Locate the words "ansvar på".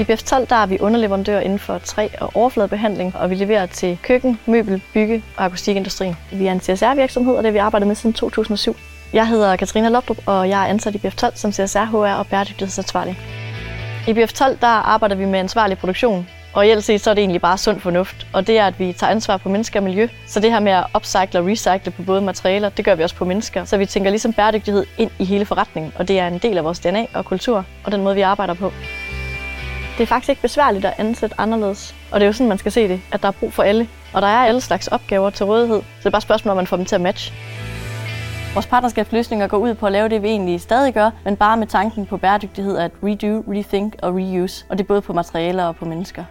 19.10-19.48